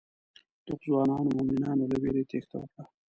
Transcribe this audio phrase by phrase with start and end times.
[0.65, 2.83] دغو ځوانو مومنانو له وېرې تېښته وکړه.